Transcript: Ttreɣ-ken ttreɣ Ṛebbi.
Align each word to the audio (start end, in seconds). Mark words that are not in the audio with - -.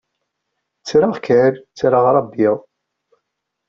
Ttreɣ-ken 0.81 1.53
ttreɣ 1.59 2.05
Ṛebbi. 2.17 2.49